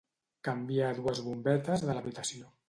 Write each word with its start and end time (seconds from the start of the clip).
Canviar 0.47 0.89
dues 1.01 1.21
bombetes 1.27 1.85
de 1.91 1.99
l'habitació 1.99 2.51